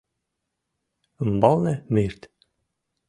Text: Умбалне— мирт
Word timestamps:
Умбалне— 1.21 1.73
мирт 1.93 2.21